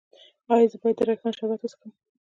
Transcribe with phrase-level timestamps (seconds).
[0.53, 1.91] ایا زه باید د ریحان شربت وڅښم؟